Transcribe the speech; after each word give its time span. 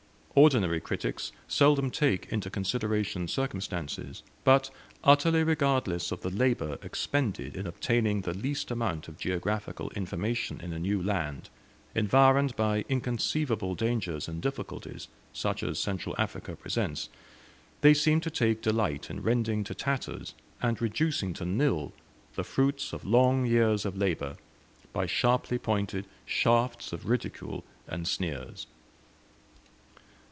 Ordinary 0.33 0.79
critics 0.79 1.33
seldom 1.49 1.91
take 1.91 2.31
into 2.31 2.49
consideration 2.49 3.27
circumstances, 3.27 4.23
but, 4.45 4.69
utterly 5.03 5.43
regardless 5.43 6.09
of 6.09 6.21
the 6.21 6.29
labor 6.29 6.77
expended 6.81 7.57
in 7.57 7.67
obtaining 7.67 8.21
the 8.21 8.33
least 8.33 8.71
amount 8.71 9.09
of 9.09 9.17
geographical 9.17 9.89
information 9.89 10.61
in 10.61 10.71
a 10.71 10.79
new 10.79 11.03
land, 11.03 11.49
environed 11.93 12.55
by 12.55 12.85
inconceivable 12.87 13.75
dangers 13.75 14.29
and 14.29 14.41
difficulties, 14.41 15.09
such 15.33 15.63
as 15.63 15.77
Central 15.79 16.15
Africa 16.17 16.55
presents, 16.55 17.09
they 17.81 17.93
seem 17.93 18.21
to 18.21 18.31
take 18.31 18.61
delight 18.61 19.09
in 19.09 19.21
rending 19.21 19.65
to 19.65 19.75
tatters, 19.75 20.33
and 20.61 20.81
reducing 20.81 21.33
to 21.33 21.43
nil, 21.43 21.91
the 22.35 22.45
fruits 22.45 22.93
of 22.93 23.03
long 23.03 23.45
years 23.45 23.83
of 23.83 23.97
labor, 23.97 24.37
by 24.93 25.05
sharply 25.05 25.57
pointed 25.57 26.05
shafts 26.25 26.93
of 26.93 27.09
ridicule 27.09 27.65
and 27.85 28.07
sneers. 28.07 28.65